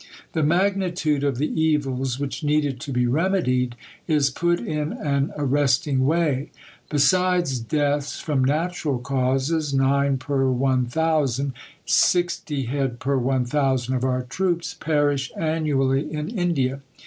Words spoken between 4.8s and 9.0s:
an arresting way. "Besides deaths from natural